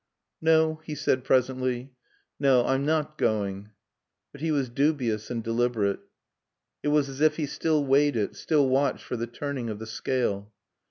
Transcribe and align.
"No," 0.41 0.81
he 0.83 0.95
said 0.95 1.23
presently. 1.23 1.91
"No, 2.39 2.65
I'm 2.65 2.83
not 2.87 3.19
going." 3.19 3.69
But 4.31 4.41
he 4.41 4.49
was 4.49 4.67
dubious 4.67 5.29
and 5.29 5.43
deliberate. 5.43 5.99
It 6.81 6.87
was 6.87 7.07
as 7.07 7.21
if 7.21 7.35
he 7.35 7.45
still 7.45 7.85
weighed 7.85 8.15
it, 8.15 8.35
still 8.35 8.67
watched 8.67 9.03
for 9.03 9.15
the 9.15 9.27
turning 9.27 9.69
of 9.69 9.77
the 9.77 9.85
scale. 9.85 10.51